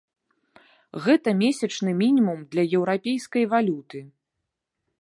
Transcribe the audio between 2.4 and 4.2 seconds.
для еўрапейскай валюты.